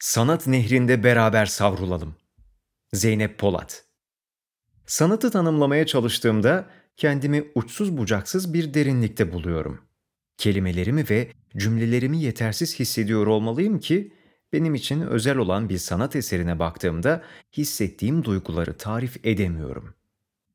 Sanat 0.00 0.46
nehrinde 0.46 1.04
beraber 1.04 1.46
savrulalım. 1.46 2.14
Zeynep 2.92 3.38
Polat 3.38 3.84
Sanatı 4.86 5.30
tanımlamaya 5.30 5.86
çalıştığımda 5.86 6.70
kendimi 6.96 7.44
uçsuz 7.54 7.96
bucaksız 7.96 8.54
bir 8.54 8.74
derinlikte 8.74 9.32
buluyorum. 9.32 9.80
Kelimelerimi 10.36 11.04
ve 11.10 11.32
cümlelerimi 11.56 12.22
yetersiz 12.22 12.78
hissediyor 12.78 13.26
olmalıyım 13.26 13.78
ki 13.80 14.12
benim 14.52 14.74
için 14.74 15.00
özel 15.00 15.36
olan 15.36 15.68
bir 15.68 15.78
sanat 15.78 16.16
eserine 16.16 16.58
baktığımda 16.58 17.22
hissettiğim 17.52 18.24
duyguları 18.24 18.76
tarif 18.76 19.26
edemiyorum. 19.26 19.94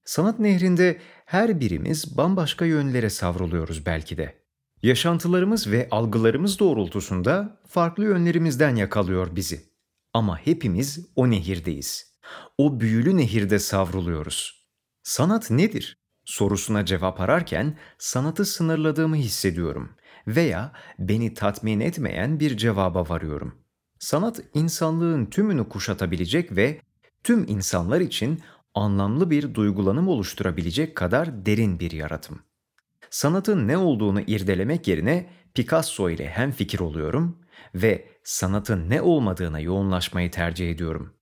Sanat 0.05 0.39
nehrinde 0.39 0.97
her 1.25 1.59
birimiz 1.59 2.17
bambaşka 2.17 2.65
yönlere 2.65 3.09
savruluyoruz 3.09 3.85
belki 3.85 4.17
de. 4.17 4.44
Yaşantılarımız 4.85 5.71
ve 5.71 5.87
algılarımız 5.91 6.59
doğrultusunda 6.59 7.59
farklı 7.67 8.03
yönlerimizden 8.03 8.75
yakalıyor 8.75 9.35
bizi. 9.35 9.65
Ama 10.13 10.37
hepimiz 10.37 11.07
o 11.15 11.29
nehirdeyiz. 11.29 12.13
O 12.57 12.79
büyülü 12.79 13.17
nehirde 13.17 13.59
savruluyoruz. 13.59 14.65
Sanat 15.03 15.51
nedir? 15.51 15.97
sorusuna 16.25 16.85
cevap 16.85 17.21
ararken 17.21 17.77
sanatı 17.97 18.45
sınırladığımı 18.45 19.15
hissediyorum 19.15 19.89
veya 20.27 20.71
beni 20.99 21.33
tatmin 21.33 21.79
etmeyen 21.79 22.39
bir 22.39 22.57
cevaba 22.57 23.09
varıyorum. 23.09 23.55
Sanat 23.99 24.41
insanlığın 24.53 25.25
tümünü 25.25 25.69
kuşatabilecek 25.69 26.55
ve 26.55 26.81
tüm 27.23 27.45
insanlar 27.47 28.01
için 28.01 28.41
anlamlı 28.73 29.29
bir 29.29 29.53
duygulanım 29.53 30.07
oluşturabilecek 30.07 30.95
kadar 30.95 31.45
derin 31.45 31.79
bir 31.79 31.91
yaratım. 31.91 32.39
Sanatın 33.15 33.67
ne 33.67 33.77
olduğunu 33.77 34.21
irdelemek 34.21 34.87
yerine 34.87 35.29
Picasso 35.53 36.09
ile 36.09 36.27
hemfikir 36.29 36.79
oluyorum 36.79 37.39
ve 37.75 38.09
sanatın 38.23 38.89
ne 38.89 39.01
olmadığına 39.01 39.59
yoğunlaşmayı 39.59 40.31
tercih 40.31 40.71
ediyorum. 40.71 41.13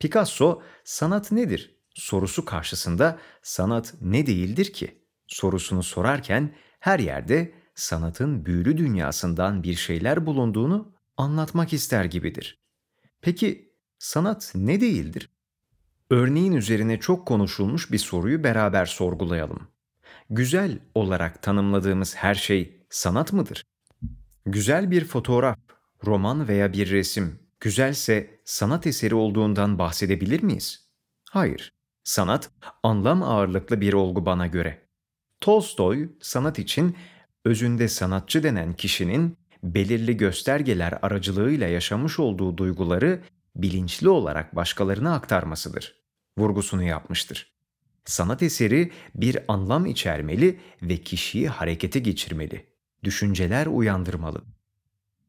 Picasso 0.00 0.62
sanat 0.84 1.32
nedir 1.32 1.76
sorusu 1.94 2.44
karşısında 2.44 3.18
sanat 3.42 3.94
ne 4.00 4.26
değildir 4.26 4.72
ki 4.72 5.04
sorusunu 5.26 5.82
sorarken 5.82 6.54
her 6.80 6.98
yerde 6.98 7.54
sanatın 7.74 8.46
büyülü 8.46 8.76
dünyasından 8.76 9.62
bir 9.62 9.74
şeyler 9.74 10.26
bulunduğunu 10.26 10.92
anlatmak 11.16 11.72
ister 11.72 12.04
gibidir. 12.04 12.64
Peki 13.20 13.72
sanat 13.98 14.52
ne 14.54 14.80
değildir? 14.80 15.28
Örneğin 16.10 16.52
üzerine 16.52 17.00
çok 17.00 17.26
konuşulmuş 17.26 17.92
bir 17.92 17.98
soruyu 17.98 18.44
beraber 18.44 18.86
sorgulayalım. 18.86 19.73
Güzel 20.30 20.78
olarak 20.94 21.42
tanımladığımız 21.42 22.16
her 22.16 22.34
şey 22.34 22.86
sanat 22.90 23.32
mıdır? 23.32 23.64
Güzel 24.46 24.90
bir 24.90 25.04
fotoğraf, 25.04 25.58
roman 26.06 26.48
veya 26.48 26.72
bir 26.72 26.90
resim 26.90 27.38
güzelse 27.60 28.40
sanat 28.44 28.86
eseri 28.86 29.14
olduğundan 29.14 29.78
bahsedebilir 29.78 30.42
miyiz? 30.42 30.88
Hayır. 31.30 31.72
Sanat 32.04 32.50
anlam 32.82 33.22
ağırlıklı 33.22 33.80
bir 33.80 33.92
olgu 33.92 34.26
bana 34.26 34.46
göre. 34.46 34.88
Tolstoy 35.40 36.08
sanat 36.20 36.58
için 36.58 36.96
özünde 37.44 37.88
sanatçı 37.88 38.42
denen 38.42 38.72
kişinin 38.72 39.38
belirli 39.62 40.16
göstergeler 40.16 40.98
aracılığıyla 41.02 41.68
yaşamış 41.68 42.18
olduğu 42.18 42.56
duyguları 42.56 43.22
bilinçli 43.56 44.08
olarak 44.08 44.56
başkalarına 44.56 45.14
aktarmasıdır. 45.14 46.04
Vurgusunu 46.38 46.82
yapmıştır. 46.82 47.53
Sanat 48.04 48.42
eseri 48.42 48.92
bir 49.14 49.38
anlam 49.48 49.86
içermeli 49.86 50.60
ve 50.82 50.96
kişiyi 50.96 51.48
harekete 51.48 51.98
geçirmeli, 51.98 52.66
düşünceler 53.04 53.66
uyandırmalı. 53.66 54.42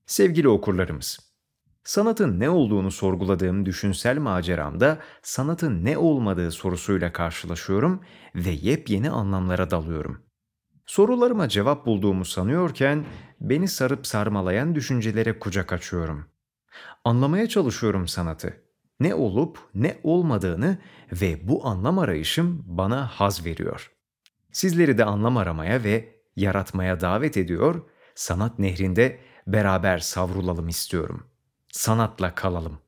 Sevgili 0.06 0.50
okurlarımız, 0.50 1.20
sanatın 1.84 2.40
ne 2.40 2.50
olduğunu 2.50 2.92
sorguladığım 2.92 3.66
düşünsel 3.66 4.18
maceramda 4.18 5.00
sanatın 5.22 5.86
ne 5.86 5.98
olmadığı 5.98 6.52
sorusuyla 6.52 7.14
karşılaşıyorum 7.14 8.02
ve 8.36 8.50
yepyeni 8.50 9.10
anlamlara 9.10 9.72
dalıyorum. 9.72 10.26
Sorularıma 10.86 11.50
cevap 11.50 11.86
bulduğumu 11.86 12.26
sanıyorken 12.26 13.06
beni 13.42 13.68
sarıp 13.68 14.08
sarmalayan 14.08 14.76
düşüncelere 14.76 15.40
kucak 15.40 15.74
açıyorum. 15.74 16.26
Anlamaya 17.04 17.50
çalışıyorum 17.50 18.08
sanatı. 18.08 18.65
Ne 19.00 19.16
olup 19.16 19.60
ne 19.76 20.00
olmadığını 20.04 20.78
ve 21.12 21.48
bu 21.48 21.68
anlam 21.68 22.00
arayışım 22.00 22.64
bana 22.66 23.08
haz 23.08 23.46
veriyor. 23.46 23.92
Sizleri 24.52 24.98
de 24.98 25.06
anlam 25.06 25.38
aramaya 25.38 25.84
ve 25.84 26.16
yaratmaya 26.36 27.00
davet 27.00 27.38
ediyor, 27.38 27.82
sanat 28.16 28.60
nehrinde 28.60 29.20
beraber 29.48 29.98
savrulalım 29.98 30.68
istiyorum. 30.68 31.28
Sanatla 31.72 32.36
kalalım. 32.36 32.85